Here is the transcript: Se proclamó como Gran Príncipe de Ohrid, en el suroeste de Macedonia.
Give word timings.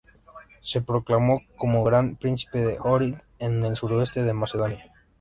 Se 0.61 0.81
proclamó 0.81 1.43
como 1.55 1.83
Gran 1.83 2.15
Príncipe 2.15 2.57
de 2.57 2.79
Ohrid, 2.83 3.17
en 3.37 3.63
el 3.63 3.75
suroeste 3.75 4.23
de 4.23 4.33
Macedonia. 4.33 4.91